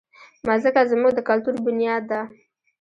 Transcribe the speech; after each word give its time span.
مځکه 0.47 0.81
زموږ 0.91 1.11
د 1.15 1.19
کلتور 1.29 1.55
بنیاد 1.65 2.03
ده. 2.11 2.21